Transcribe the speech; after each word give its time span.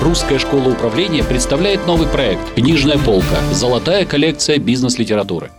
Русская 0.00 0.38
школа 0.38 0.68
управления 0.68 1.24
представляет 1.24 1.84
новый 1.88 2.06
проект 2.06 2.54
«Книжная 2.54 2.98
полка. 2.98 3.36
Золотая 3.52 4.06
коллекция 4.06 4.58
бизнес-литературы». 4.58 5.50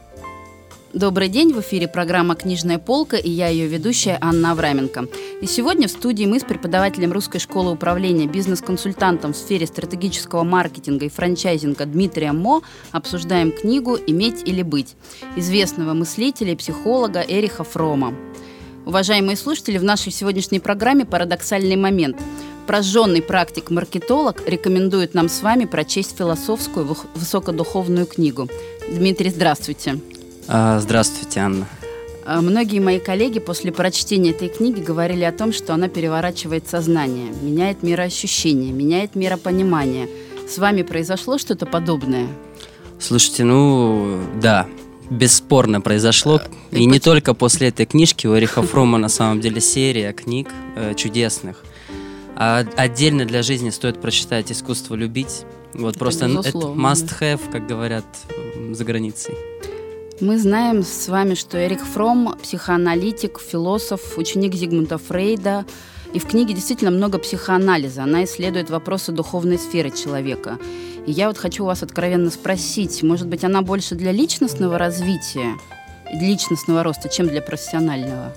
Добрый 0.93 1.27
день, 1.27 1.51
в 1.51 1.59
эфире 1.59 1.89
программа 1.89 2.35
«Книжная 2.35 2.79
полка» 2.79 3.17
и 3.17 3.29
я 3.29 3.49
ее 3.49 3.67
ведущая 3.67 4.17
Анна 4.21 4.53
Авраменко. 4.53 5.07
И 5.41 5.45
сегодня 5.45 5.89
в 5.89 5.91
студии 5.91 6.23
мы 6.23 6.39
с 6.39 6.45
преподавателем 6.45 7.11
Русской 7.11 7.39
школы 7.39 7.73
управления, 7.73 8.27
бизнес-консультантом 8.27 9.33
в 9.33 9.35
сфере 9.35 9.67
стратегического 9.67 10.43
маркетинга 10.43 11.07
и 11.07 11.09
франчайзинга 11.09 11.85
Дмитрием 11.85 12.37
Мо 12.37 12.61
обсуждаем 12.93 13.51
книгу 13.51 13.97
«Иметь 14.07 14.47
или 14.47 14.61
быть» 14.61 14.95
известного 15.35 15.93
мыслителя 15.93 16.53
и 16.53 16.55
психолога 16.55 17.19
Эриха 17.27 17.65
Фрома. 17.65 18.13
Уважаемые 18.85 19.35
слушатели, 19.35 19.77
в 19.77 19.83
нашей 19.83 20.11
сегодняшней 20.11 20.59
программе 20.59 21.05
парадоксальный 21.05 21.75
момент. 21.75 22.17
Прожженный 22.69 23.23
практик-маркетолог 23.23 24.47
рекомендует 24.47 25.15
нам 25.15 25.27
с 25.27 25.41
вами 25.41 25.65
прочесть 25.65 26.15
философскую 26.15 26.95
высокодуховную 27.15 28.05
книгу. 28.05 28.47
Дмитрий, 28.87 29.31
здравствуйте. 29.31 29.99
А, 30.47 30.79
здравствуйте, 30.79 31.39
Анна. 31.39 31.67
А, 32.27 32.41
многие 32.41 32.79
мои 32.79 32.99
коллеги 32.99 33.39
после 33.39 33.71
прочтения 33.71 34.29
этой 34.29 34.49
книги 34.49 34.81
говорили 34.81 35.23
о 35.23 35.31
том, 35.31 35.51
что 35.51 35.73
она 35.73 35.87
переворачивает 35.87 36.69
сознание, 36.69 37.33
меняет 37.41 37.81
мироощущение, 37.81 38.71
меняет 38.71 39.15
миропонимание. 39.15 40.07
С 40.47 40.59
вами 40.59 40.83
произошло 40.83 41.39
что-то 41.39 41.65
подобное? 41.65 42.27
Слушайте, 42.99 43.45
ну 43.45 44.19
да, 44.39 44.67
бесспорно 45.09 45.81
произошло. 45.81 46.35
А, 46.35 46.75
и, 46.75 46.83
и 46.83 46.85
не 46.85 46.99
только 46.99 47.33
после 47.33 47.69
этой 47.69 47.87
книжки, 47.87 48.27
у 48.27 48.37
Эриха 48.37 48.61
Фрома 48.61 48.99
на 48.99 49.09
самом 49.09 49.41
деле 49.41 49.59
серия 49.59 50.13
книг 50.13 50.49
э, 50.75 50.93
чудесных. 50.93 51.63
А 52.41 52.65
отдельно 52.77 53.25
для 53.25 53.43
жизни 53.43 53.69
стоит 53.69 53.99
прочитать 53.99 54.49
«Искусство 54.49 54.95
любить». 54.95 55.43
Вот 55.73 55.89
это 55.89 55.99
просто 55.99 56.25
это 56.25 56.51
must 56.51 57.19
have, 57.19 57.41
как 57.51 57.67
говорят 57.67 58.05
за 58.71 58.85
границей. 58.85 59.35
Мы 60.21 60.37
знаем 60.37 60.83
с 60.83 61.09
вами, 61.09 61.35
что 61.35 61.57
Эрик 61.57 61.81
Фром– 61.81 62.35
психоаналитик, 62.41 63.39
философ, 63.41 64.17
ученик 64.17 64.55
Зигмунда 64.55 64.97
Фрейда. 64.97 65.65
И 66.13 66.19
в 66.19 66.27
книге 66.27 66.53
действительно 66.53 66.91
много 66.91 67.19
психоанализа. 67.19 68.03
Она 68.03 68.23
исследует 68.23 68.69
вопросы 68.69 69.11
духовной 69.11 69.59
сферы 69.59 69.91
человека. 69.91 70.57
И 71.05 71.11
я 71.11 71.27
вот 71.27 71.37
хочу 71.37 71.65
вас 71.65 71.83
откровенно 71.83 72.31
спросить, 72.31 73.03
может 73.03 73.27
быть, 73.27 73.43
она 73.43 73.61
больше 73.61 73.95
для 73.95 74.13
личностного 74.13 74.77
развития, 74.77 75.55
личностного 76.11 76.83
роста, 76.83 77.09
чем 77.09 77.27
для 77.27 77.41
профессионального? 77.41 78.33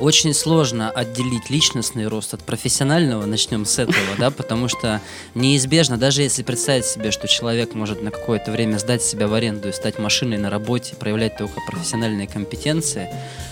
Очень 0.00 0.34
сложно 0.34 0.90
отделить 0.90 1.50
личностный 1.50 2.08
рост 2.08 2.34
от 2.34 2.42
профессионального, 2.42 3.26
начнем 3.26 3.64
с 3.66 3.78
этого, 3.78 3.96
да, 4.18 4.30
потому 4.30 4.68
что 4.68 5.00
неизбежно, 5.34 5.98
даже 5.98 6.22
если 6.22 6.42
представить 6.42 6.86
себе, 6.86 7.10
что 7.10 7.28
человек 7.28 7.74
может 7.74 8.02
на 8.02 8.10
какое-то 8.10 8.50
время 8.50 8.78
сдать 8.78 9.02
себя 9.02 9.28
в 9.28 9.34
аренду 9.34 9.68
и 9.68 9.72
стать 9.72 9.98
машиной 9.98 10.38
на 10.38 10.50
работе, 10.50 10.96
проявлять 10.96 11.36
только 11.36 11.60
профессиональные 11.66 12.26
компетенции, 12.26 13.08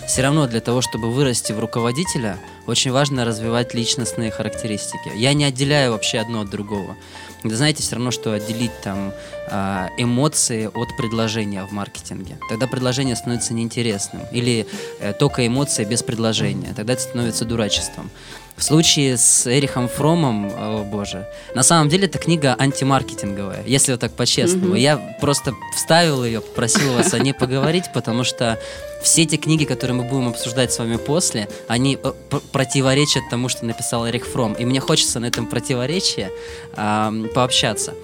все 0.06 0.22
равно 0.22 0.46
для 0.46 0.60
того, 0.60 0.80
чтобы 0.80 1.10
вырасти 1.10 1.52
в 1.52 1.60
руководителя, 1.60 2.38
очень 2.66 2.92
важно 2.92 3.24
развивать 3.24 3.74
личностные 3.74 4.30
характеристики. 4.30 5.10
Я 5.14 5.34
не 5.34 5.44
отделяю 5.44 5.92
вообще 5.92 6.18
одно 6.18 6.40
от 6.40 6.50
другого. 6.50 6.96
Это, 7.44 7.56
знаете, 7.56 7.82
все 7.82 7.94
равно, 7.94 8.10
что 8.10 8.32
отделить 8.32 8.72
там 8.82 9.12
а, 9.48 9.90
эмоции 9.96 10.66
от 10.66 10.96
предложения 10.96 11.64
в 11.64 11.72
маркетинге. 11.72 12.36
Тогда 12.48 12.66
предложение 12.66 13.14
становится 13.14 13.54
неинтересным. 13.54 14.22
Или 14.32 14.66
э, 14.98 15.12
только 15.12 15.46
эмоции 15.46 15.84
без 15.84 16.02
предложения. 16.02 16.37
Тогда 16.74 16.92
это 16.92 17.02
становится 17.02 17.44
дурачеством. 17.44 18.10
В 18.56 18.62
случае 18.64 19.16
с 19.16 19.46
Эрихом 19.46 19.88
Фромом, 19.88 20.46
о 20.46 20.82
боже, 20.82 21.28
на 21.54 21.62
самом 21.62 21.88
деле 21.88 22.06
эта 22.06 22.18
книга 22.18 22.56
антимаркетинговая, 22.58 23.62
если 23.64 23.92
вот 23.92 24.00
так 24.00 24.12
по-честному. 24.12 24.74
Mm-hmm. 24.74 24.80
Я 24.80 25.16
просто 25.20 25.54
вставил 25.76 26.24
ее, 26.24 26.40
попросил 26.40 26.92
вас 26.94 27.14
о 27.14 27.20
ней 27.20 27.32
поговорить, 27.32 27.84
потому 27.94 28.24
что 28.24 28.58
все 29.00 29.22
эти 29.22 29.36
книги, 29.36 29.64
которые 29.64 29.96
мы 29.96 30.02
будем 30.02 30.26
обсуждать 30.26 30.72
с 30.72 30.78
вами 30.80 30.96
после, 30.96 31.48
они 31.68 31.98
э, 32.02 32.12
противоречат 32.50 33.22
тому, 33.30 33.48
что 33.48 33.64
написал 33.64 34.08
Эрих 34.08 34.26
Фром. 34.26 34.54
И 34.54 34.64
мне 34.64 34.80
хочется 34.80 35.20
на 35.20 35.26
этом 35.26 35.46
противоречии 35.46 36.28
э, 36.76 37.28
пообщаться. 37.32 37.94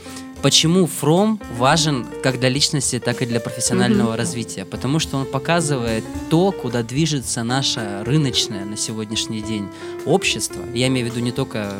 Почему 0.44 0.84
Фром 0.86 1.40
важен 1.56 2.06
как 2.22 2.38
для 2.38 2.50
личности, 2.50 2.98
так 2.98 3.22
и 3.22 3.24
для 3.24 3.40
профессионального 3.40 4.12
mm-hmm. 4.12 4.16
развития? 4.18 4.64
Потому 4.66 4.98
что 4.98 5.16
он 5.16 5.24
показывает 5.24 6.04
то, 6.28 6.52
куда 6.52 6.82
движется 6.82 7.42
наше 7.42 8.02
рыночное 8.04 8.66
на 8.66 8.76
сегодняшний 8.76 9.40
день 9.40 9.68
общество. 10.04 10.60
Я 10.74 10.88
имею 10.88 11.08
в 11.08 11.10
виду 11.10 11.24
не 11.24 11.32
только 11.32 11.72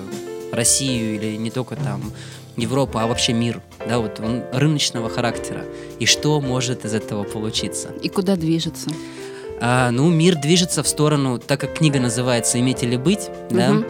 Россию 0.50 1.16
или 1.16 1.36
не 1.36 1.50
только 1.50 1.76
там 1.76 2.10
Европу, 2.56 2.98
а 2.98 3.06
вообще 3.06 3.34
мир. 3.34 3.60
Да, 3.86 3.98
вот 3.98 4.18
он 4.20 4.42
рыночного 4.50 5.10
характера. 5.10 5.66
И 5.98 6.06
что 6.06 6.40
может 6.40 6.86
из 6.86 6.94
этого 6.94 7.24
получиться? 7.24 7.90
И 8.02 8.08
куда 8.08 8.34
движется? 8.34 8.88
А, 9.60 9.90
ну, 9.90 10.10
мир 10.10 10.36
движется 10.36 10.82
в 10.82 10.88
сторону, 10.88 11.38
так 11.38 11.60
как 11.60 11.74
книга 11.74 12.00
называется 12.00 12.58
«Иметь 12.60 12.82
или 12.82 12.96
быть», 12.96 13.28
угу. 13.28 13.56
да, 13.56 13.84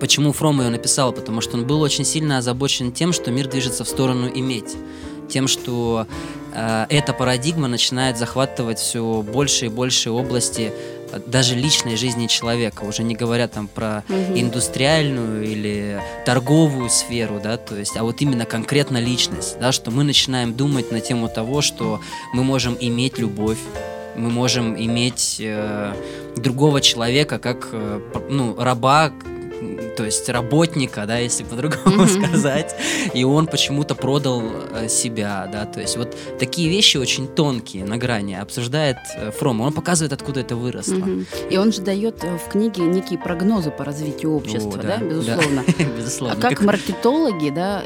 Почему 0.00 0.32
Фром 0.32 0.60
ее 0.62 0.70
написал? 0.70 1.12
Потому 1.12 1.42
что 1.42 1.58
он 1.58 1.66
был 1.66 1.82
очень 1.82 2.04
сильно 2.04 2.38
озабочен 2.38 2.90
тем, 2.90 3.12
что 3.12 3.30
мир 3.30 3.46
движется 3.48 3.84
в 3.84 3.88
сторону 3.88 4.30
иметь. 4.34 4.74
Тем, 5.28 5.46
что 5.46 6.06
э, 6.54 6.86
эта 6.88 7.12
парадигма 7.12 7.68
начинает 7.68 8.18
захватывать 8.18 8.78
все 8.78 9.22
больше 9.22 9.66
и 9.66 9.68
больше 9.68 10.10
области 10.10 10.72
э, 11.12 11.20
даже 11.26 11.54
личной 11.54 11.96
жизни 11.96 12.26
человека, 12.26 12.82
уже 12.84 13.04
не 13.04 13.14
говоря 13.14 13.46
там 13.46 13.68
про 13.68 14.02
угу. 14.08 14.38
индустриальную 14.38 15.44
или 15.44 16.00
торговую 16.24 16.88
сферу, 16.90 17.38
да, 17.40 17.58
то 17.58 17.76
есть, 17.76 17.96
а 17.96 18.02
вот 18.02 18.20
именно 18.22 18.44
конкретно 18.44 18.98
личность, 18.98 19.56
да, 19.60 19.70
что 19.70 19.92
мы 19.92 20.02
начинаем 20.02 20.54
думать 20.54 20.90
на 20.90 21.00
тему 21.00 21.28
того, 21.28 21.60
что 21.60 22.00
мы 22.32 22.42
можем 22.42 22.76
иметь 22.80 23.18
любовь, 23.18 23.58
мы 24.16 24.30
можем 24.30 24.76
иметь 24.76 25.36
э, 25.38 25.94
другого 26.36 26.80
человека 26.80 27.38
как 27.38 27.68
э, 27.70 28.00
ну 28.28 28.56
раба, 28.58 29.12
то 29.96 30.04
есть 30.04 30.28
работника, 30.28 31.06
да, 31.06 31.18
если 31.18 31.44
по-другому 31.44 32.04
mm-hmm. 32.04 32.26
сказать, 32.26 32.76
и 33.14 33.24
он 33.24 33.46
почему-то 33.46 33.94
продал 33.94 34.42
э, 34.72 34.88
себя, 34.88 35.48
да, 35.50 35.66
то 35.66 35.80
есть 35.80 35.96
вот 35.96 36.16
такие 36.38 36.68
вещи 36.68 36.96
очень 36.96 37.28
тонкие 37.28 37.84
на 37.84 37.96
грани 37.96 38.34
обсуждает 38.34 38.98
э, 39.16 39.30
Фром, 39.32 39.60
он 39.60 39.72
показывает, 39.72 40.12
откуда 40.12 40.40
это 40.40 40.56
выросло. 40.56 40.94
Mm-hmm. 40.94 41.48
И 41.50 41.56
он 41.56 41.72
же 41.72 41.82
дает 41.82 42.22
э, 42.24 42.38
в 42.38 42.50
книге 42.50 42.82
некие 42.82 43.18
прогнозы 43.18 43.70
по 43.70 43.84
развитию 43.84 44.34
общества, 44.34 44.78
О, 44.78 44.82
да, 44.82 44.96
да, 44.98 45.04
безусловно. 45.04 45.64
Да. 45.66 45.84
безусловно. 45.96 46.36
А 46.38 46.40
как, 46.40 46.50
как 46.50 46.62
маркетологи, 46.62 47.50
да, 47.50 47.82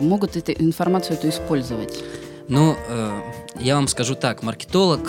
могут 0.00 0.36
эту 0.36 0.52
информацию 0.52 1.16
эту 1.16 1.28
использовать? 1.28 2.02
Ну, 2.50 2.76
э, 2.88 3.20
я 3.60 3.76
вам 3.76 3.86
скажу 3.86 4.16
так, 4.16 4.42
маркетолог 4.42 5.08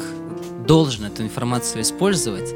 должен 0.67 1.05
эту 1.05 1.23
информацию 1.23 1.81
использовать, 1.81 2.53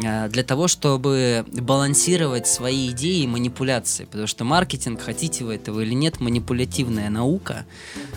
для 0.00 0.42
того, 0.42 0.68
чтобы 0.68 1.44
балансировать 1.52 2.46
свои 2.46 2.90
идеи 2.90 3.22
и 3.22 3.26
манипуляции. 3.26 4.04
Потому 4.04 4.26
что 4.26 4.44
маркетинг, 4.44 5.00
хотите 5.00 5.44
вы 5.44 5.54
этого 5.54 5.80
или 5.80 5.94
нет, 5.94 6.20
манипулятивная 6.20 7.10
наука. 7.10 7.64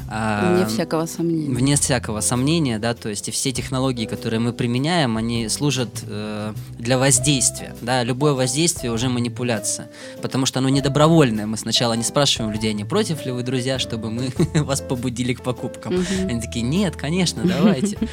А, 0.09 0.55
вне 0.55 0.65
всякого 0.67 1.05
сомнения. 1.05 1.53
Вне 1.55 1.75
всякого 1.75 2.21
сомнения, 2.21 2.79
да, 2.79 2.93
то 2.93 3.09
есть 3.09 3.27
и 3.27 3.31
все 3.31 3.51
технологии, 3.51 4.05
которые 4.05 4.39
мы 4.39 4.53
применяем, 4.53 5.17
они 5.17 5.49
служат 5.49 6.03
э, 6.07 6.53
для 6.77 6.97
воздействия, 6.97 7.75
да, 7.81 8.03
любое 8.03 8.33
воздействие 8.33 8.91
уже 8.91 9.09
манипуляция, 9.09 9.89
потому 10.21 10.45
что 10.45 10.59
оно 10.59 10.69
не 10.69 10.81
добровольное, 10.81 11.45
мы 11.45 11.57
сначала 11.57 11.93
не 11.93 12.03
спрашиваем 12.03 12.51
людей, 12.51 12.73
не 12.73 12.85
против 12.85 13.25
ли 13.25 13.31
вы, 13.31 13.43
друзья, 13.43 13.79
чтобы 13.79 14.11
мы 14.11 14.31
вас 14.63 14.81
побудили 14.81 15.33
к 15.33 15.41
покупкам, 15.41 16.05
они 16.27 16.41
такие, 16.41 16.63
нет, 16.63 16.95
конечно, 16.95 17.43
давайте. 17.43 17.97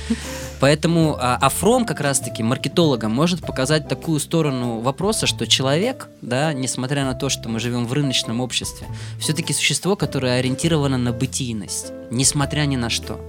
Поэтому 0.61 1.17
а, 1.19 1.37
Афром 1.37 1.87
как 1.87 2.01
раз-таки 2.01 2.43
маркетологом 2.43 3.11
может 3.11 3.41
показать 3.41 3.89
такую 3.89 4.21
сторону 4.21 4.81
вопроса, 4.81 5.27
что 5.27 5.47
человек, 5.47 6.09
да, 6.21 6.53
несмотря 6.53 7.05
на 7.05 7.15
то, 7.15 7.31
что 7.31 7.49
мы 7.49 7.61
живем 7.61 7.87
в 7.87 7.93
рыночном 7.93 8.41
обществе, 8.41 8.87
все-таки 9.19 9.53
существо, 9.55 9.97
которое 9.97 10.39
ориентировано 10.39 10.99
на 10.99 11.13
бытийность, 11.13 11.93
несмотря 12.11 12.67
ни 12.67 12.77
на 12.77 12.91
что. 12.91 13.21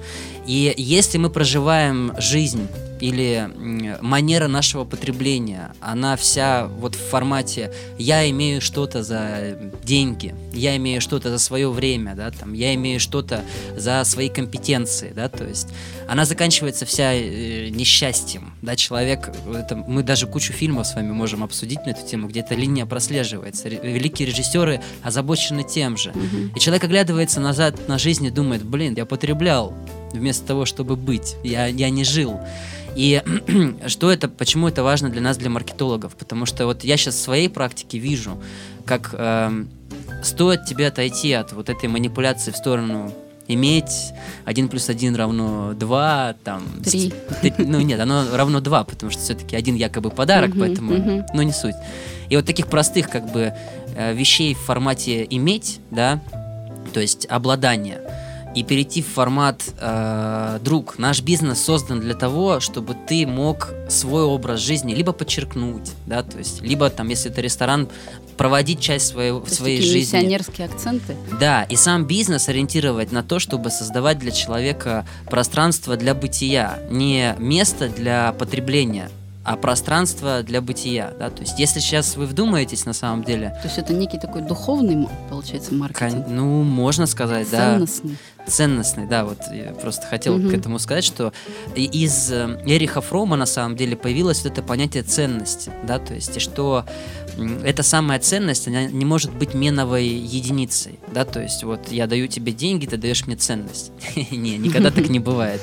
И 0.46 0.74
если 0.78 1.18
мы 1.18 1.30
проживаем 1.30 2.14
жизнь 2.18 2.68
или 3.02 3.50
манера 4.02 4.48
нашего 4.48 4.86
потребления, 4.86 5.74
она 5.82 6.16
вся 6.16 6.68
вот 6.68 6.96
в 6.96 7.00
формате 7.10 7.74
«я 7.98 8.30
имею 8.30 8.62
что-то 8.62 9.04
за 9.04 9.58
деньги», 9.84 10.36
«я 10.54 10.78
имею 10.78 11.02
что-то 11.02 11.32
за 11.32 11.40
свое 11.40 11.70
время», 11.70 12.16
да, 12.16 12.30
там, 12.32 12.54
«я 12.54 12.74
имею 12.76 13.00
что-то 13.00 13.44
за 13.76 14.04
свои 14.04 14.30
компетенции», 14.30 15.12
да, 15.16 15.30
то 15.30 15.44
есть 15.44 15.68
она 16.08 16.26
заканчивается 16.26 16.86
вся 16.86 17.14
э, 17.14 17.70
несчастьем, 17.70 18.54
да, 18.62 18.76
человек, 18.76 19.32
это, 19.52 19.76
мы 19.76 20.04
даже 20.04 20.28
кучу 20.28 20.54
фильмов 20.54 20.86
с 20.86 20.96
вами 20.96 21.12
можем 21.12 21.44
обсудить 21.44 21.84
на 21.86 21.92
эту 21.92 22.06
тему, 22.06 22.28
где 22.28 22.42
эта 22.42 22.54
линия 22.54 22.86
прослеживается, 22.86 23.68
великие 23.68 24.28
режиссеры 24.28 24.80
озабочены 25.02 25.64
тем 25.64 25.98
же, 25.98 26.12
mm-hmm. 26.12 26.52
и 26.56 26.60
человек 26.60 26.84
оглядывается 26.84 27.40
назад 27.40 27.88
на 27.88 27.98
жизнь 27.98 28.26
и 28.26 28.30
думает, 28.30 28.64
блин, 28.64 28.94
я 28.96 29.06
потреблял 29.08 29.74
вместо 30.14 30.46
того, 30.46 30.66
чтобы 30.66 30.96
быть, 30.96 31.36
я, 31.44 31.68
я 31.68 31.90
не 31.90 32.04
жил, 32.04 32.40
И 32.96 33.22
что 33.88 34.12
это, 34.12 34.28
почему 34.28 34.68
это 34.68 34.84
важно 34.84 35.10
для 35.10 35.22
нас, 35.22 35.38
для 35.38 35.50
маркетологов? 35.50 36.16
Потому 36.16 36.46
что 36.46 36.66
вот 36.66 36.84
я 36.84 36.98
сейчас 36.98 37.16
в 37.16 37.20
своей 37.20 37.50
практике 37.50 38.00
вижу, 38.00 38.42
как 38.86 39.12
э, 39.14 39.66
стоит 40.24 40.66
тебе 40.66 40.88
отойти 40.88 41.34
от 41.34 41.54
вот 41.54 41.70
этой 41.70 41.88
манипуляции 41.88 42.52
в 42.52 42.58
сторону 42.58 43.14
иметь 43.48 44.14
1 44.46 44.70
плюс 44.70 44.90
1 44.90 45.16
равно 45.16 45.74
2, 45.74 46.36
там... 46.44 46.64
Три. 46.84 47.14
Ну 47.58 47.82
нет, 47.82 48.00
оно 48.00 48.26
равно 48.36 48.60
2, 48.60 48.84
потому 48.84 49.12
что 49.12 49.22
все-таки 49.22 49.56
один 49.56 49.76
якобы 49.76 50.10
подарок, 50.10 50.52
поэтому, 50.58 51.26
ну 51.34 51.42
не 51.42 51.52
суть. 51.52 51.76
И 52.30 52.36
вот 52.36 52.46
таких 52.46 52.68
простых 52.68 53.10
как 53.10 53.32
бы 53.32 53.54
э, 53.96 54.14
вещей 54.14 54.54
в 54.54 54.60
формате 54.60 55.28
иметь, 55.30 55.80
да, 55.92 56.22
то 56.94 57.00
есть 57.00 57.26
обладание, 57.30 58.02
и 58.56 58.64
перейти 58.64 59.02
в 59.02 59.08
формат 59.08 59.62
э, 59.80 60.60
друг. 60.62 60.98
Наш 61.00 61.22
бизнес 61.22 61.64
создан 61.64 62.00
для 62.02 62.14
того, 62.16 62.60
чтобы 62.60 62.96
ты 63.08 63.26
мог 63.26 63.70
свой 63.90 64.24
образ 64.24 64.60
жизни 64.60 64.94
либо 64.94 65.14
подчеркнуть, 65.14 65.92
да, 66.06 66.24
то 66.24 66.38
есть, 66.38 66.62
либо 66.62 66.90
там, 66.90 67.08
если 67.10 67.32
это 67.32 67.42
ресторан, 67.42 67.88
проводить 68.38 68.80
часть 68.80 69.08
своей, 69.08 69.32
То 69.40 69.54
своей 69.54 69.78
такие 69.78 69.94
жизни. 69.94 70.18
миссионерские 70.18 70.68
акценты. 70.68 71.16
Да, 71.40 71.64
и 71.64 71.76
сам 71.76 72.06
бизнес 72.06 72.50
ориентировать 72.50 73.12
на 73.12 73.24
то, 73.24 73.40
чтобы 73.40 73.70
создавать 73.70 74.20
для 74.20 74.32
человека 74.32 75.06
пространство 75.30 75.96
для 75.96 76.14
бытия, 76.16 76.80
не 76.90 77.36
место 77.38 77.88
для 77.90 78.32
потребления, 78.34 79.10
а 79.44 79.56
пространство 79.58 80.44
для 80.44 80.62
бытия. 80.62 81.14
Да? 81.20 81.30
То 81.30 81.42
есть, 81.42 81.58
если 81.60 81.80
сейчас 81.80 82.16
вы 82.16 82.26
вдумаетесь 82.28 82.86
на 82.86 82.94
самом 82.94 83.24
деле, 83.24 83.50
То 83.62 83.68
есть 83.68 83.78
это 83.80 83.92
некий 83.94 84.20
такой 84.20 84.42
духовный, 84.44 85.08
получается, 85.30 85.74
маркетинг. 85.74 86.26
кон- 86.26 86.36
ну, 86.36 86.64
можно 86.64 87.06
сказать, 87.08 87.48
да, 87.52 87.80
Ценностный. 88.48 89.06
да, 89.08 89.26
вот 89.26 89.40
я 89.54 89.72
просто 89.74 90.06
хотел 90.08 90.38
Мгм. 90.38 90.50
к 90.50 90.54
этому 90.54 90.80
сказать, 90.80 91.04
что 91.04 91.34
из 91.76 92.32
э, 92.32 92.62
Эриха 92.66 93.02
Фрома 93.02 93.36
на 93.38 93.46
самом 93.46 93.76
деле 93.76 93.96
появилось 93.96 94.44
вот 94.44 94.54
это 94.54 94.64
понятие 94.64 95.04
ценности, 95.04 95.72
да, 95.84 96.00
то 96.00 96.14
есть 96.14 96.40
что 96.42 96.86
эта 97.64 97.82
самая 97.84 98.20
ценность, 98.20 98.68
она 98.68 98.86
не 98.86 99.06
может 99.06 99.32
быть 99.34 99.54
меновой 99.54 100.06
единицей, 100.06 101.00
да, 101.14 101.24
то 101.26 101.42
есть 101.42 101.64
вот 101.64 101.92
я 101.92 102.08
даю 102.08 102.28
тебе 102.28 102.52
деньги, 102.52 102.86
ты 102.86 102.98
даешь 102.98 103.26
мне 103.26 103.36
ценность. 103.36 103.92
Не, 104.32 104.58
никогда 104.58 104.92
так 104.92 105.10
не 105.10 105.20
бывает. 105.20 105.62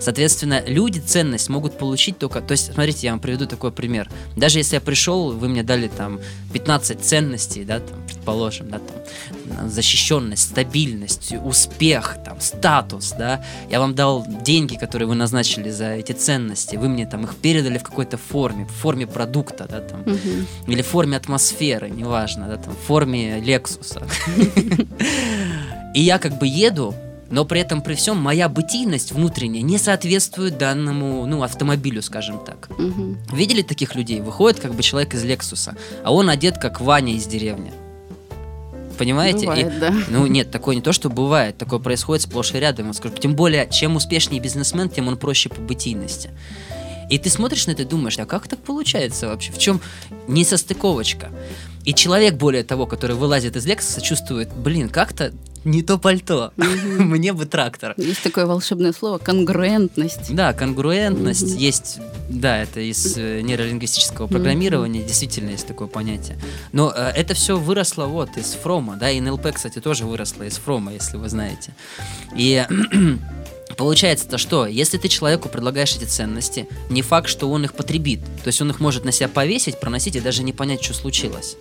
Соответственно, 0.00 0.62
люди 0.66 0.98
ценность 0.98 1.48
могут 1.48 1.78
получить 1.78 2.18
только... 2.18 2.40
То 2.42 2.52
есть, 2.52 2.74
смотрите, 2.74 3.06
я 3.06 3.12
вам 3.12 3.20
приведу 3.20 3.46
такой 3.46 3.72
пример. 3.72 4.10
Даже 4.36 4.58
если 4.58 4.74
я 4.74 4.80
пришел, 4.80 5.30
вы 5.32 5.48
мне 5.48 5.62
дали 5.62 5.88
там 5.88 6.20
15 6.52 7.00
ценностей, 7.00 7.64
да, 7.64 7.78
там, 7.80 8.03
предположим, 8.24 8.70
да, 8.70 8.78
там, 8.78 9.68
защищенность, 9.70 10.50
стабильность, 10.50 11.34
успех, 11.44 12.16
там, 12.24 12.40
статус, 12.40 13.12
да, 13.18 13.44
я 13.70 13.80
вам 13.80 13.94
дал 13.94 14.24
деньги, 14.42 14.76
которые 14.76 15.06
вы 15.08 15.14
назначили 15.14 15.70
за 15.70 15.92
эти 15.94 16.12
ценности, 16.12 16.76
вы 16.76 16.88
мне 16.88 17.06
там 17.06 17.24
их 17.24 17.34
передали 17.36 17.78
в 17.78 17.82
какой-то 17.82 18.16
форме, 18.16 18.64
в 18.64 18.70
форме 18.72 19.06
продукта, 19.06 19.66
да, 19.70 19.80
там, 19.80 20.00
Мгм. 20.00 20.46
или 20.66 20.82
в 20.82 20.86
форме 20.86 21.16
атмосферы, 21.16 21.90
неважно, 21.90 22.48
да, 22.48 22.56
там, 22.56 22.74
в 22.74 22.86
форме 22.86 23.40
Лексуса. 23.40 24.02
И 25.94 26.00
я 26.00 26.18
как 26.18 26.38
бы 26.38 26.46
еду, 26.46 26.94
но 27.30 27.44
при 27.44 27.60
этом 27.60 27.82
при 27.82 27.94
всем 27.94 28.16
моя 28.18 28.48
бытийность 28.48 29.12
внутренняя 29.12 29.62
не 29.62 29.78
соответствует 29.78 30.58
данному, 30.58 31.26
ну, 31.26 31.42
автомобилю, 31.42 32.02
скажем 32.02 32.38
так. 32.44 32.68
Мгм. 32.78 33.18
Видели 33.32 33.62
таких 33.62 33.94
людей? 33.94 34.20
Выходит 34.20 34.60
как 34.60 34.74
бы 34.74 34.82
человек 34.82 35.14
из 35.14 35.24
Лексуса, 35.24 35.74
а 36.04 36.12
он 36.12 36.30
одет 36.30 36.58
как 36.58 36.80
Ваня 36.80 37.14
из 37.14 37.26
деревни. 37.26 37.72
Понимаете? 38.98 39.44
И- 39.44 39.46
Бывает, 39.46 39.78
да. 39.78 39.94
ну 40.08 40.26
нет, 40.26 40.50
такое 40.50 40.76
не 40.76 40.82
то, 40.82 40.92
что 40.92 41.10
бывает, 41.10 41.58
такое 41.58 41.78
происходит 41.78 42.22
сплошь 42.22 42.52
и 42.54 42.58
рядом. 42.58 42.92
Скажу, 42.94 43.14
тем 43.16 43.34
более, 43.34 43.68
чем 43.70 43.96
успешнее 43.96 44.40
бизнесмен, 44.40 44.88
тем 44.88 45.08
он 45.08 45.16
проще 45.16 45.48
по 45.48 45.60
бытийности. 45.60 46.30
И 47.10 47.18
ты 47.18 47.28
смотришь 47.28 47.66
на 47.66 47.72
это 47.72 47.82
и 47.82 47.84
думаешь, 47.84 48.18
а 48.18 48.24
как 48.24 48.48
так 48.48 48.60
получается 48.60 49.28
вообще? 49.28 49.52
В 49.52 49.58
чем 49.58 49.80
несостыковочка? 50.26 51.30
И 51.84 51.92
человек, 51.92 52.34
более 52.34 52.64
того, 52.64 52.86
который 52.86 53.14
вылазит 53.14 53.56
из 53.56 53.66
Лексуса, 53.66 54.00
чувствует, 54.00 54.52
блин, 54.54 54.88
как-то 54.88 55.32
не 55.64 55.82
то 55.82 55.98
пальто. 55.98 56.52
Мне 56.56 57.32
бы 57.32 57.46
трактор. 57.46 57.94
Есть 57.96 58.22
такое 58.22 58.46
волшебное 58.46 58.92
слово 58.92 59.18
конгруентность. 59.18 60.34
Да, 60.34 60.52
конгруентность 60.52 61.42
Мгм. 61.54 61.56
есть, 61.56 61.98
да, 62.28 62.62
это 62.62 62.80
из 62.80 63.16
э, 63.16 63.40
нейролингвистического 63.40 64.26
программирования, 64.26 65.02
действительно 65.02 65.50
есть 65.50 65.66
такое 65.66 65.88
понятие. 65.88 66.38
Но 66.72 66.92
э, 66.94 67.12
это 67.14 67.34
все 67.34 67.56
выросло 67.58 68.06
вот 68.06 68.36
из 68.36 68.52
Фрома, 68.52 68.96
да, 68.96 69.10
и 69.10 69.20
НЛП, 69.20 69.52
кстати, 69.54 69.80
тоже 69.80 70.04
выросло 70.04 70.42
из 70.44 70.56
Фрома, 70.56 70.92
если 70.92 71.16
вы 71.16 71.28
знаете. 71.28 71.74
И 72.36 72.64
Получается-то 73.76 74.38
что, 74.38 74.66
если 74.66 74.98
ты 74.98 75.08
человеку 75.08 75.48
предлагаешь 75.48 75.96
эти 75.96 76.04
ценности, 76.04 76.68
не 76.90 77.02
факт, 77.02 77.28
что 77.28 77.50
он 77.50 77.64
их 77.64 77.74
потребит. 77.74 78.20
То 78.44 78.48
есть 78.48 78.60
он 78.62 78.70
их 78.70 78.78
может 78.78 79.04
на 79.04 79.10
себя 79.10 79.28
повесить, 79.28 79.80
проносить 79.80 80.14
и 80.14 80.20
даже 80.20 80.44
не 80.44 80.52
понять, 80.52 80.84
что 80.84 80.94
случилось. 80.94 81.56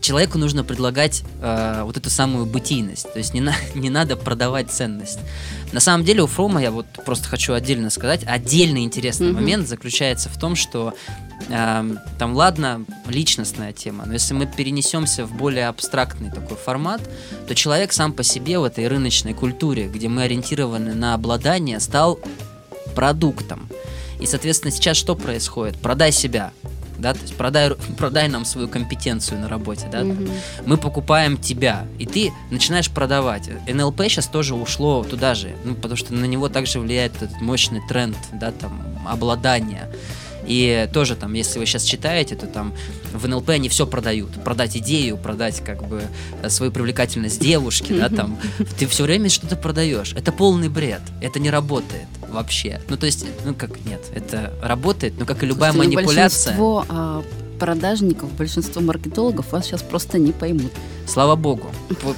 Человеку 0.00 0.38
нужно 0.38 0.64
предлагать 0.64 1.22
э, 1.42 1.82
вот 1.84 1.96
эту 1.96 2.08
самую 2.10 2.46
бытийность. 2.46 3.12
То 3.12 3.18
есть 3.18 3.34
не, 3.34 3.40
на- 3.40 3.54
не 3.74 3.90
надо 3.90 4.16
продавать 4.16 4.70
ценность. 4.70 5.18
На 5.72 5.80
самом 5.80 6.04
деле 6.04 6.22
у 6.22 6.26
Фрома, 6.26 6.62
я 6.62 6.70
вот 6.70 6.86
просто 7.04 7.28
хочу 7.28 7.52
отдельно 7.52 7.90
сказать, 7.90 8.22
отдельный 8.26 8.82
интересный 8.84 9.28
Мгм. 9.28 9.34
момент 9.40 9.68
заключается 9.68 10.28
в 10.28 10.38
том, 10.38 10.56
что 10.56 10.94
эм, 11.48 11.98
там, 12.18 12.34
ладно, 12.34 12.84
личностная 13.08 13.72
тема, 13.72 14.04
но 14.06 14.12
если 14.14 14.34
мы 14.34 14.46
перенесемся 14.46 15.24
в 15.26 15.32
более 15.34 15.68
абстрактный 15.68 16.30
такой 16.30 16.56
формат, 16.56 17.00
то 17.46 17.54
человек 17.54 17.92
сам 17.92 18.12
по 18.12 18.22
себе 18.22 18.58
в 18.58 18.64
этой 18.64 18.88
рыночной 18.88 19.34
культуре, 19.34 19.86
где 19.88 20.08
мы 20.08 20.22
ориентированы 20.22 20.94
на 20.94 21.14
обладание, 21.14 21.78
стал 21.80 22.18
продуктом. 22.94 23.68
И, 24.20 24.26
соответственно, 24.26 24.70
сейчас 24.70 24.96
что 24.96 25.14
происходит? 25.14 25.76
Продай 25.78 26.12
себя. 26.12 26.52
Да, 27.00 27.14
то 27.14 27.20
есть 27.20 27.34
продай, 27.36 27.70
продай 27.96 28.28
нам 28.28 28.44
свою 28.44 28.68
компетенцию 28.68 29.40
на 29.40 29.48
работе, 29.48 29.88
да, 29.90 30.04
Мгм. 30.04 30.28
мы 30.66 30.76
покупаем 30.76 31.36
тебя, 31.38 31.86
и 31.98 32.06
ты 32.06 32.32
начинаешь 32.50 32.90
продавать. 32.90 33.48
НЛП 33.66 34.02
сейчас 34.04 34.26
тоже 34.26 34.54
ушло 34.54 35.02
туда 35.02 35.34
же, 35.34 35.54
ну, 35.64 35.74
потому 35.74 35.96
что 35.96 36.12
на 36.14 36.26
него 36.26 36.48
также 36.48 36.78
влияет 36.80 37.16
этот 37.22 37.40
мощный 37.40 37.80
тренд, 37.88 38.16
да, 38.32 38.50
там, 38.52 38.98
обладания. 39.08 39.88
И 40.50 40.88
тоже 40.92 41.14
там, 41.14 41.32
если 41.34 41.60
вы 41.60 41.66
сейчас 41.66 41.84
читаете, 41.84 42.34
то 42.34 42.48
там 42.48 42.74
в 43.12 43.28
НЛП 43.28 43.50
они 43.50 43.68
все 43.68 43.86
продают. 43.86 44.32
Продать 44.42 44.76
идею, 44.78 45.16
продать 45.16 45.62
как 45.64 45.86
бы 45.86 46.02
э, 46.42 46.50
свою 46.50 46.72
привлекательность 46.72 47.40
девушки, 47.40 47.92
да, 47.92 48.08
там. 48.08 48.36
Ты 48.78 48.88
все 48.88 49.04
время 49.04 49.28
что-то 49.28 49.54
продаешь. 49.54 50.12
Это 50.14 50.32
полный 50.32 50.68
бред. 50.68 51.02
Это 51.20 51.38
не 51.38 51.50
работает 51.50 52.08
вообще. 52.28 52.80
Ну, 52.88 52.96
то 52.96 53.06
есть, 53.06 53.24
ну 53.44 53.54
как 53.54 53.78
нет, 53.84 54.00
это 54.12 54.52
работает, 54.60 55.14
но 55.20 55.24
как 55.24 55.44
и 55.44 55.46
любая 55.46 55.70
Слушайте, 55.70 55.96
ну, 55.96 56.02
манипуляция. 56.02 56.56
Большинство 56.56 56.84
а, 56.88 57.22
продажников, 57.60 58.32
большинство 58.32 58.80
маркетологов 58.80 59.52
вас 59.52 59.66
сейчас 59.66 59.82
просто 59.82 60.18
не 60.18 60.32
поймут. 60.32 60.72
Слава 61.06 61.36
богу. 61.36 61.70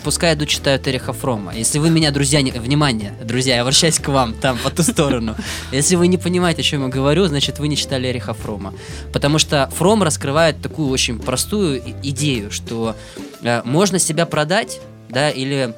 Пускай 0.05 0.35
иду 0.35 0.47
читаю 0.47 0.79
Тереха 0.79 1.13
Фрома. 1.13 1.55
Если 1.55 1.79
вы 1.79 1.91
меня, 1.91 2.11
друзья, 2.13 2.41
не... 2.43 2.53
внимание, 2.53 3.13
друзья, 3.25 3.57
я 3.57 3.63
обращаюсь 3.63 3.99
к 3.99 4.09
вам, 4.09 4.35
там, 4.35 4.57
по 4.59 4.71
ту 4.71 4.83
сторону. 4.83 5.35
Если 5.73 5.97
вы 5.97 6.07
не 6.07 6.17
понимаете, 6.17 6.61
о 6.61 6.65
чем 6.65 6.83
я 6.83 6.89
говорю, 6.89 7.27
значит, 7.27 7.59
вы 7.59 7.69
не 7.69 7.77
читали 7.77 8.09
Эриха 8.09 8.35
Фрома. 8.35 8.73
Потому 9.13 9.39
что 9.39 9.69
Фром 9.77 10.03
раскрывает 10.03 10.63
такую 10.63 10.89
очень 10.89 11.19
простую 11.19 11.83
идею, 12.03 12.51
что 12.51 12.95
э, 13.43 13.63
можно 13.65 13.99
себя 13.99 14.27
продать, 14.27 14.81
да, 15.09 15.31
или 15.31 15.75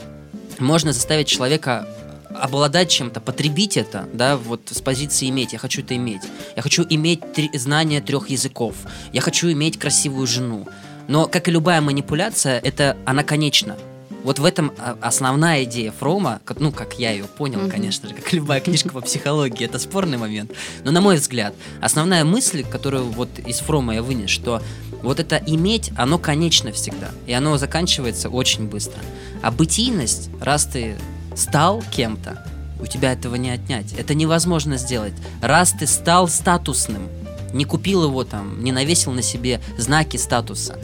можно 0.59 0.93
заставить 0.93 1.27
человека 1.27 1.89
обладать 2.35 2.91
чем-то, 2.91 3.21
потребить 3.21 3.77
это, 3.77 4.09
да, 4.13 4.37
вот 4.37 4.63
с 4.71 4.81
позиции 4.81 5.29
иметь, 5.31 5.53
я 5.53 5.59
хочу 5.59 5.83
это 5.83 5.97
иметь. 5.97 6.23
Я 6.57 6.63
хочу 6.63 6.85
иметь 6.89 7.33
три- 7.33 7.51
знание 7.57 8.01
трех 8.01 8.29
языков. 8.31 8.75
Я 9.13 9.21
хочу 9.21 9.51
иметь 9.53 9.79
красивую 9.79 10.27
жену. 10.27 10.67
Но, 11.09 11.27
как 11.27 11.49
и 11.49 11.51
любая 11.51 11.81
манипуляция, 11.81 12.59
это 12.61 12.97
она 13.05 13.23
конечна. 13.23 13.77
Вот 14.23 14.39
в 14.39 14.45
этом 14.47 14.73
а, 14.79 14.97
основная 15.03 15.65
идея 15.65 15.93
Фрома, 15.93 16.41
ну, 16.59 16.73
как 16.73 16.99
я 16.99 17.11
ее 17.11 17.25
понял, 17.25 17.61
Мгм. 17.61 17.71
конечно 17.71 18.09
же, 18.09 18.15
как 18.15 18.33
любая 18.33 18.61
книжка 18.61 18.89
по 18.89 19.03
психологии, 19.03 19.67
это 19.67 19.79
спорный 19.79 20.17
момент. 20.17 20.51
Но, 20.83 20.93
на 20.93 21.03
мой 21.03 21.17
взгляд, 21.17 21.55
основная 21.83 22.25
мысль, 22.25 22.65
которую 22.65 23.05
вот 23.11 23.29
из 23.39 23.59
Фрома 23.59 23.97
я 23.97 24.03
вынес, 24.03 24.31
что 24.31 24.63
вот 25.03 25.21
это 25.21 25.43
иметь, 25.47 25.91
оно 25.99 26.17
конечно 26.19 26.73
всегда. 26.73 27.11
И 27.27 27.35
оно 27.35 27.59
заканчивается 27.59 28.31
очень 28.31 28.67
быстро. 28.67 28.99
А 29.43 29.51
бытийность, 29.51 30.31
раз 30.41 30.65
ты 30.65 30.97
стал 31.35 31.83
кем-то, 31.91 32.45
у 32.81 32.87
тебя 32.87 33.13
этого 33.13 33.35
не 33.37 33.51
отнять. 33.51 33.93
Это 33.95 34.15
невозможно 34.15 34.77
сделать. 34.77 35.15
Раз 35.41 35.73
ты 35.73 35.87
стал 35.87 36.29
статусным, 36.29 37.09
не 37.53 37.65
купил 37.65 38.05
его 38.05 38.25
там, 38.25 38.63
не 38.63 38.73
навесил 38.73 39.13
на 39.13 39.23
себе 39.23 39.61
знаки 39.79 40.17
статуса, 40.17 40.79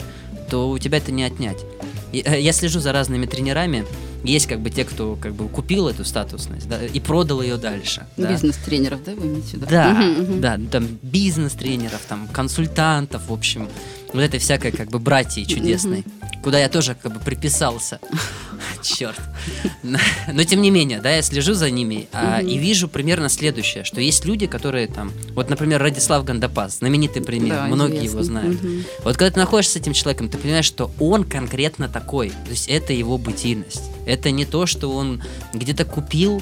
то 0.49 0.69
у 0.69 0.77
тебя 0.79 0.97
это 0.97 1.11
не 1.11 1.23
отнять. 1.23 1.57
Э, 2.13 2.39
Я 2.39 2.53
слежу 2.53 2.79
за 2.79 2.91
разными 2.91 3.25
тренерами. 3.25 3.85
Есть 4.23 4.45
как 4.47 4.59
бы 4.59 4.69
те, 4.69 4.83
кто 4.85 5.15
как 5.15 5.33
бы 5.33 5.47
купил 5.49 5.87
эту 5.87 6.05
статусность 6.05 6.67
да, 6.69 6.85
и 6.85 6.99
продал 6.99 7.41
ее 7.41 7.57
дальше. 7.57 8.05
да. 8.17 8.31
Бизнес-тренеров, 8.31 9.03
да, 9.03 9.13
вы 9.15 9.25
имеете 9.25 9.49
в 9.49 9.53
виду? 9.53 9.65
Да, 9.67 9.89
Мгм, 9.89 10.21
мгм. 10.21 10.41
да, 10.41 10.59
там 10.71 10.87
бизнес-тренеров, 11.01 12.01
там 12.07 12.27
консультантов, 12.27 13.27
в 13.29 13.33
общем, 13.33 13.67
вот 14.13 14.21
этой 14.21 14.39
всякой 14.39 14.71
как 14.73 14.89
бы 14.91 14.99
братьей 14.99 15.45
чудесной, 15.47 16.05
куда 16.43 16.59
я 16.59 16.69
тоже 16.69 16.95
как 17.01 17.13
бы 17.13 17.19
приписался. 17.19 17.99
Черт. 18.83 19.19
Но 20.31 20.43
тем 20.43 20.61
не 20.61 20.71
менее, 20.71 21.01
да, 21.01 21.11
я 21.11 21.21
слежу 21.21 21.53
за 21.53 21.69
ними 21.69 22.07
а, 22.11 22.41
и 22.41 22.57
вижу 22.57 22.87
примерно 22.87 23.29
следующее, 23.29 23.83
что 23.83 24.01
есть 24.01 24.25
люди, 24.25 24.47
которые 24.47 24.87
там, 24.87 25.11
вот, 25.33 25.49
например, 25.49 25.81
Радислав 25.81 26.23
Гандапас, 26.23 26.79
знаменитый 26.79 27.21
пример, 27.21 27.55
Да, 27.55 27.65
многие 27.67 28.03
его 28.03 28.23
знают. 28.23 28.59
Вот 29.03 29.17
когда 29.17 29.31
ты 29.31 29.39
находишься 29.39 29.73
с 29.73 29.75
этим 29.77 29.93
человеком, 29.93 30.29
ты 30.29 30.37
понимаешь, 30.37 30.65
что 30.65 30.91
он 30.99 31.23
конкретно 31.23 31.87
такой. 31.87 32.29
То 32.29 32.51
есть 32.51 32.67
это 32.67 32.93
его 32.93 33.17
бытийность. 33.17 33.83
Это 34.05 34.31
не 34.31 34.45
то, 34.45 34.65
что 34.65 34.91
он 34.91 35.21
где-то 35.53 35.85
купил, 35.85 36.41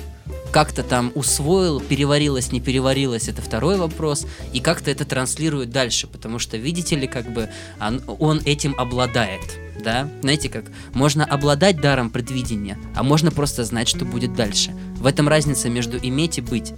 как-то 0.51 0.84
там 0.84 1.12
усвоил, 1.15 1.79
переварилось, 1.79 2.51
не 2.51 2.60
переварилось, 2.60 3.27
это 3.27 3.41
второй 3.41 3.77
вопрос, 3.77 4.25
и 4.53 4.60
как-то 4.60 4.89
это 4.91 5.05
транслирует 5.05 5.69
дальше, 5.69 6.08
потому 6.08 6.39
что, 6.39 6.58
видите 6.58 6.96
ли, 6.96 7.08
как 7.08 7.31
бы 7.31 7.50
он, 7.79 8.01
он 8.19 8.41
этим 8.46 8.75
обладает, 8.77 9.41
да? 9.83 10.09
Знаете, 10.21 10.50
как 10.50 10.65
можно 10.93 11.25
обладать 11.25 11.81
даром 11.81 12.09
предвидения, 12.09 12.77
а 12.95 13.03
можно 13.03 13.31
просто 13.31 13.63
знать, 13.63 13.88
что 13.88 14.05
будет 14.05 14.33
дальше. 14.36 14.71
В 14.98 15.05
этом 15.05 15.27
разница 15.27 15.69
между 15.69 15.98
иметь 15.98 16.38
и 16.38 16.41
быть. 16.41 16.74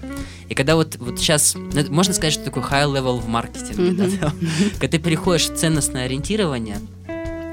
И 0.50 0.53
когда 0.55 0.75
вот, 0.75 0.96
вот 0.98 1.20
сейчас, 1.20 1.55
ну, 1.55 1.72
можно 1.89 2.13
сказать, 2.13 2.34
что 2.34 2.43
такое 2.43 2.63
high 2.63 2.86
level 2.93 3.20
в 3.20 3.27
маркетинге, 3.27 3.91
да, 3.93 4.03
Мгм. 4.05 4.17
там, 4.17 4.34
когда 4.74 4.88
ты 4.88 5.00
переходишь 5.00 5.50
в 5.50 5.55
ценностное 5.55 6.05
ориентирование, 6.05 6.77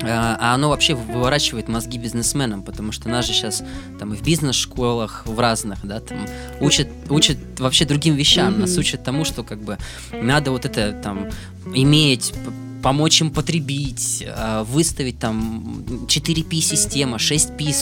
а 0.03 0.37
а 0.41 0.55
оно 0.55 0.69
вообще 0.69 0.95
выворачивает 0.95 1.67
мозги 1.69 1.99
бизнесменам, 1.99 2.63
потому 2.63 2.93
что 2.93 3.09
нас 3.09 3.27
же 3.27 3.33
сейчас 3.33 3.65
там 3.99 4.15
и 4.15 4.17
в 4.17 4.23
бизнес-школах, 4.23 5.25
в 5.27 5.39
разных, 5.41 5.85
да, 5.85 5.99
там 6.01 6.19
учат, 6.61 6.89
учат 7.09 7.37
вообще 7.59 7.85
другим 7.85 8.15
вещам, 8.15 8.53
Мгм. 8.53 8.61
нас 8.61 8.77
учат 8.79 9.03
тому, 9.03 9.25
что 9.25 9.43
как 9.43 9.61
бы 9.61 9.77
надо 10.13 10.53
вот 10.53 10.65
это 10.65 10.93
там 10.93 11.27
иметь, 11.75 12.33
помочь 12.83 13.21
им 13.21 13.31
потребить, 13.31 14.25
а, 14.27 14.65
выставить 14.65 15.19
там 15.19 15.85
4P 16.07 16.61
система, 16.61 17.17
6P, 17.19 17.73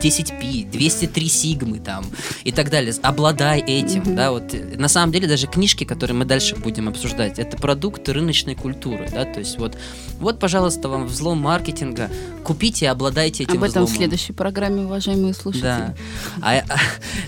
110P, 0.00 0.70
203 0.70 1.28
сигмы 1.28 1.78
там 1.78 2.04
и 2.44 2.50
так 2.52 2.70
далее. 2.70 2.92
Обладай 3.02 3.60
этим, 3.60 4.00
Мгм. 4.00 4.16
да, 4.16 4.30
вот 4.32 4.52
э, 4.54 4.76
на 4.76 4.88
самом 4.88 5.12
деле 5.12 5.28
даже 5.28 5.46
книжки, 5.46 5.84
которые 5.84 6.16
мы 6.16 6.24
дальше 6.24 6.56
будем 6.56 6.88
обсуждать, 6.88 7.38
это 7.38 7.56
продукты 7.56 8.12
рыночной 8.12 8.54
культуры, 8.56 9.08
да, 9.12 9.24
то 9.24 9.38
есть 9.38 9.58
вот, 9.58 9.78
вот, 10.18 10.38
пожалуйста, 10.40 10.88
вам 10.88 11.06
взлом 11.06 11.38
маркетинга, 11.38 12.10
купите 12.42 12.86
и 12.86 12.88
обладайте 12.88 13.44
этим 13.44 13.58
Об 13.58 13.62
этом 13.64 13.84
в 13.84 13.86
взломом. 13.86 13.96
следующей 13.96 14.32
программе, 14.32 14.82
уважаемые 14.82 15.34
слушатели. 15.34 15.62
Да. 15.64 15.94
А- 16.40 16.58
а- 16.68 16.78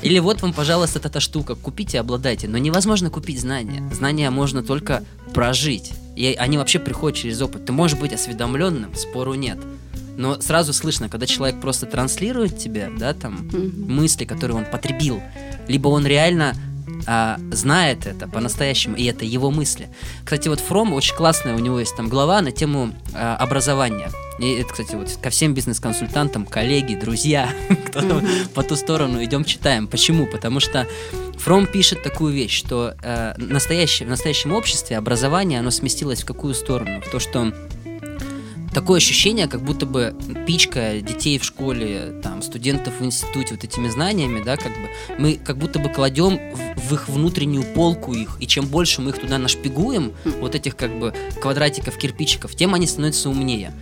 или 0.02 0.18
вот 0.18 0.42
вам, 0.42 0.52
пожалуйста, 0.52 0.98
эта 0.98 1.20
штука. 1.20 1.54
Купите 1.54 1.96
и 1.98 2.00
обладайте. 2.00 2.48
Но 2.48 2.58
невозможно 2.58 3.10
купить 3.10 3.40
знания. 3.40 3.88
Знания 3.92 4.30
можно 4.30 4.62
только 4.64 5.04
прожить. 5.32 5.92
И 6.16 6.34
они 6.38 6.58
вообще 6.58 6.78
приходят 6.78 7.18
через 7.18 7.40
опыт. 7.42 7.64
Ты 7.64 7.72
можешь 7.72 7.98
быть 7.98 8.12
осведомленным, 8.12 8.94
спору 8.94 9.34
нет. 9.34 9.58
Но 10.16 10.40
сразу 10.40 10.72
слышно, 10.72 11.08
когда 11.08 11.26
человек 11.26 11.60
просто 11.60 11.86
транслирует 11.86 12.56
тебе, 12.58 12.90
да, 12.96 13.14
там, 13.14 13.48
мысли, 13.52 14.24
которые 14.24 14.56
он 14.56 14.64
потребил, 14.64 15.20
либо 15.66 15.88
он 15.88 16.06
реально 16.06 16.54
а, 17.06 17.38
знает 17.50 18.06
это 18.06 18.28
по-настоящему, 18.28 18.96
и 18.96 19.04
это 19.04 19.24
его 19.24 19.50
мысли. 19.50 19.88
Кстати, 20.24 20.48
вот 20.48 20.60
Фром 20.60 20.92
очень 20.92 21.16
классная, 21.16 21.54
у 21.54 21.58
него 21.58 21.80
есть 21.80 21.96
там 21.96 22.08
глава 22.08 22.40
на 22.40 22.52
тему 22.52 22.94
а, 23.12 23.36
образования. 23.36 24.10
И 24.38 24.52
это, 24.54 24.70
кстати, 24.70 24.94
вот 24.94 25.16
ко 25.22 25.30
всем 25.30 25.54
бизнес-консультантам, 25.54 26.46
коллеги, 26.46 26.94
друзья, 26.94 27.52
кто 27.86 28.00
там 28.00 28.26
по 28.54 28.62
ту 28.62 28.76
сторону 28.76 29.22
идем, 29.22 29.44
читаем. 29.44 29.86
Почему? 29.86 30.26
Потому 30.26 30.60
что 30.60 30.86
Фром 31.38 31.66
пишет 31.66 32.02
такую 32.02 32.32
вещь, 32.32 32.56
что 32.56 32.94
э, 33.02 33.34
настоящее, 33.38 34.06
в 34.06 34.10
настоящем 34.10 34.52
обществе 34.52 34.96
образование, 34.96 35.60
оно 35.60 35.70
сместилось 35.70 36.22
в 36.22 36.26
какую 36.26 36.54
сторону? 36.54 37.00
В 37.00 37.10
то, 37.10 37.18
что 37.18 37.52
такое 38.74 38.98
ощущение, 38.98 39.46
как 39.46 39.62
будто 39.62 39.86
бы 39.86 40.14
пичкая 40.46 41.00
детей 41.00 41.38
в 41.38 41.44
школе, 41.44 42.20
там, 42.22 42.42
студентов 42.42 42.94
в 42.98 43.04
институте 43.04 43.54
вот 43.54 43.64
этими 43.64 43.88
знаниями, 43.88 44.42
да, 44.44 44.56
как 44.56 44.72
бы, 44.72 44.88
мы 45.18 45.34
как 45.34 45.56
будто 45.56 45.78
бы 45.78 45.88
кладем 45.88 46.38
в, 46.54 46.88
в 46.88 46.94
их 46.94 47.08
внутреннюю 47.08 47.62
полку 47.62 48.12
их, 48.12 48.36
и 48.40 48.46
чем 48.46 48.66
больше 48.66 49.00
мы 49.00 49.10
их 49.10 49.18
туда 49.20 49.38
нашпигуем, 49.38 50.12
вот 50.40 50.54
этих 50.54 50.76
как 50.76 50.98
бы 50.98 51.14
квадратиков, 51.40 51.96
кирпичиков, 51.96 52.54
тем 52.54 52.74
они 52.74 52.86
становятся 52.86 53.30
умнее. 53.30 53.72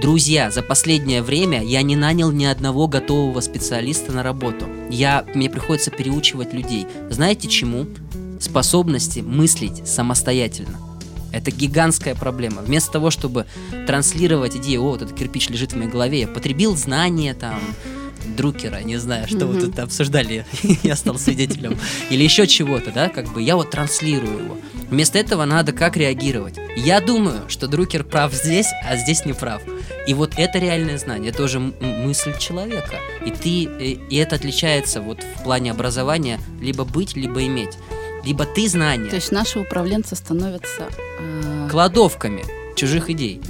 Друзья, 0.00 0.50
за 0.50 0.62
последнее 0.62 1.22
время 1.22 1.62
я 1.64 1.82
не 1.82 1.96
нанял 1.96 2.30
ни 2.30 2.44
одного 2.44 2.86
готового 2.86 3.40
специалиста 3.40 4.12
на 4.12 4.22
работу. 4.22 4.66
Я, 4.90 5.24
мне 5.34 5.50
приходится 5.50 5.90
переучивать 5.90 6.52
людей. 6.52 6.86
Знаете 7.10 7.48
чему? 7.48 7.86
Способности 8.40 9.20
мыслить 9.20 9.88
самостоятельно. 9.88 10.78
Это 11.32 11.50
гигантская 11.50 12.14
проблема. 12.14 12.62
Вместо 12.62 12.92
того, 12.92 13.10
чтобы 13.10 13.46
транслировать 13.86 14.56
идею, 14.56 14.82
о, 14.82 14.90
вот 14.90 15.02
этот 15.02 15.18
кирпич 15.18 15.48
лежит 15.50 15.72
в 15.72 15.76
моей 15.76 15.90
голове, 15.90 16.20
я 16.20 16.28
потребил 16.28 16.76
знания 16.76 17.34
там, 17.34 17.60
Друкера, 18.36 18.80
не 18.82 18.96
знаю, 18.98 19.26
что 19.26 19.46
вы 19.46 19.54
Мгм. 19.54 19.66
тут 19.66 19.78
обсуждали, 19.80 20.46
я 20.82 20.96
стал 20.96 21.18
свидетелем, 21.18 21.76
или 22.10 22.22
еще 22.22 22.46
чего-то, 22.46 22.92
да, 22.92 23.08
как 23.08 23.32
бы 23.32 23.42
я 23.42 23.56
вот 23.56 23.70
транслирую 23.70 24.44
его. 24.44 24.58
Вместо 24.90 25.18
этого 25.18 25.44
надо 25.44 25.72
как 25.72 25.96
реагировать. 25.96 26.54
Я 26.76 27.00
думаю, 27.00 27.42
что 27.48 27.68
Друкер 27.68 28.04
прав 28.04 28.32
здесь, 28.32 28.68
а 28.88 28.96
здесь 28.96 29.24
не 29.26 29.32
прав. 29.34 29.60
И 30.08 30.14
вот 30.14 30.32
это 30.38 30.58
реальное 30.58 30.96
знание, 30.96 31.32
это 31.32 31.42
уже 31.42 31.60
мысль 31.60 32.32
человека. 32.38 32.96
И 33.26 33.30
ты, 33.30 33.64
и, 33.64 34.00
и 34.08 34.16
это 34.16 34.36
отличается 34.36 35.02
вот 35.02 35.22
в 35.22 35.42
плане 35.42 35.70
образования 35.70 36.40
либо 36.62 36.84
быть, 36.84 37.14
либо 37.14 37.44
иметь. 37.44 37.76
Либо 38.24 38.46
ты 38.46 38.68
знания 38.68 39.10
То 39.10 39.16
есть 39.16 39.32
наши 39.32 39.58
управленцы 39.58 40.16
становятся, 40.16 40.88
э, 41.20 41.68
кладовками 41.70 42.42
чужих 42.74 43.10
идей. 43.10 43.42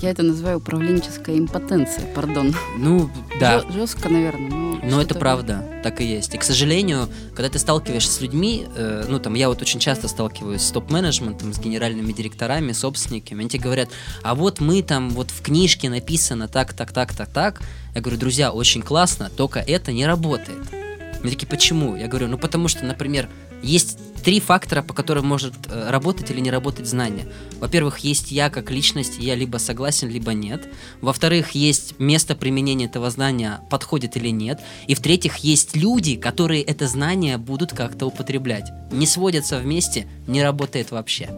я 0.00 0.10
это 0.10 0.22
называю 0.22 0.56
управленческой 0.56 1.38
импотенцией, 1.38 2.06
пардон. 2.14 2.54
Ну, 2.78 3.10
да. 3.38 3.62
Жестко, 3.70 4.08
наверное. 4.08 4.59
Но, 4.90 5.00
это 5.00 5.14
правда, 5.14 5.64
так 5.82 6.00
и 6.00 6.04
есть. 6.04 6.34
И, 6.34 6.38
к 6.38 6.42
сожалению, 6.42 7.08
когда 7.34 7.48
ты 7.48 7.58
сталкиваешься 7.58 8.12
с 8.12 8.20
людьми, 8.20 8.66
э, 8.76 9.04
ну, 9.08 9.18
там, 9.18 9.34
я 9.34 9.48
вот 9.48 9.62
очень 9.62 9.80
часто 9.80 10.08
сталкиваюсь 10.08 10.62
с 10.62 10.70
топ-менеджментом, 10.70 11.52
с 11.52 11.58
генеральными 11.58 12.12
директорами, 12.12 12.72
собственниками, 12.72 13.40
они 13.40 13.48
тебе 13.48 13.62
говорят, 13.62 13.88
а 14.22 14.34
вот 14.34 14.60
мы 14.60 14.82
там, 14.82 15.10
вот 15.10 15.30
в 15.30 15.42
книжке 15.42 15.88
написано 15.88 16.48
так, 16.48 16.72
так, 16.72 16.92
так, 16.92 17.14
так, 17.14 17.30
так. 17.30 17.62
Я 17.94 18.00
говорю, 18.00 18.18
друзья, 18.18 18.52
очень 18.52 18.82
классно, 18.82 19.30
только 19.36 19.60
это 19.60 19.92
не 19.92 20.06
работает. 20.06 20.89
Они 21.22 21.32
такие, 21.32 21.48
почему? 21.48 21.96
Я 21.96 22.08
говорю, 22.08 22.28
ну, 22.28 22.38
потому 22.38 22.68
что, 22.68 22.84
например, 22.84 23.28
есть 23.62 23.98
три 24.22 24.40
фактора, 24.40 24.82
по 24.82 24.94
которым 24.94 25.26
может 25.26 25.54
э, 25.68 25.90
работать 25.90 26.30
или 26.30 26.40
не 26.40 26.50
работать 26.50 26.86
знание. 26.86 27.26
Во-первых, 27.58 27.98
есть 27.98 28.32
я 28.32 28.50
как 28.50 28.70
личность, 28.70 29.18
я 29.18 29.34
либо 29.34 29.58
согласен, 29.58 30.08
либо 30.08 30.32
нет. 30.32 30.68
Во-вторых, 31.00 31.52
есть 31.52 31.98
место 31.98 32.34
применения 32.34 32.86
этого 32.86 33.10
знания, 33.10 33.60
подходит 33.70 34.16
или 34.16 34.28
нет. 34.28 34.60
И 34.86 34.94
в-третьих, 34.94 35.38
есть 35.38 35.76
люди, 35.76 36.16
которые 36.16 36.62
это 36.62 36.86
знание 36.86 37.38
будут 37.38 37.72
как-то 37.72 38.06
употреблять. 38.06 38.70
Не 38.90 39.06
сводятся 39.06 39.58
вместе, 39.58 40.06
не 40.26 40.42
работает 40.42 40.90
вообще. 40.90 41.28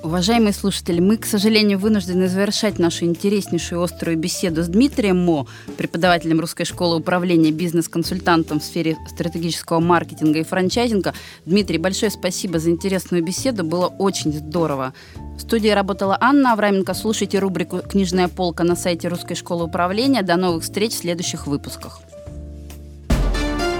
Уважаемые 0.00 0.52
слушатели, 0.52 1.00
мы, 1.00 1.16
к 1.16 1.26
сожалению, 1.26 1.78
вынуждены 1.78 2.28
завершать 2.28 2.78
нашу 2.78 3.04
интереснейшую 3.04 3.82
острую 3.82 4.16
беседу 4.16 4.62
с 4.62 4.68
Дмитрием 4.68 5.24
Мо, 5.24 5.48
преподавателем 5.76 6.38
Русской 6.38 6.64
школы 6.64 6.98
управления 6.98 7.50
бизнес-консультантом 7.50 8.60
в 8.60 8.64
сфере 8.64 8.96
стратегического 9.08 9.80
маркетинга 9.80 10.38
и 10.38 10.44
франчайзинга. 10.44 11.14
Дмитрий, 11.46 11.78
большое 11.78 12.12
спасибо 12.12 12.60
за 12.60 12.70
интересную 12.70 13.24
беседу, 13.24 13.64
было 13.64 13.88
очень 13.88 14.32
здорово. 14.32 14.94
В 15.36 15.40
студии 15.40 15.68
работала 15.68 16.16
Анна 16.20 16.52
Авраменко. 16.52 16.94
Слушайте 16.94 17.40
рубрику 17.40 17.78
«Книжная 17.78 18.28
полка» 18.28 18.62
на 18.62 18.76
сайте 18.76 19.08
Русской 19.08 19.34
школы 19.34 19.64
управления. 19.64 20.22
До 20.22 20.36
новых 20.36 20.62
встреч 20.62 20.92
в 20.92 20.98
следующих 20.98 21.48
выпусках. 21.48 22.00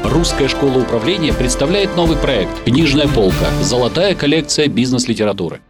Русская 0.03 0.49
школа 0.49 0.79
управления 0.79 1.33
представляет 1.33 1.95
новый 1.95 2.17
проект 2.17 2.65
«Книжная 2.65 3.07
полка. 3.07 3.47
Золотая 3.63 4.17
коллекция 4.17 4.67
бизнес-литературы». 4.67 5.61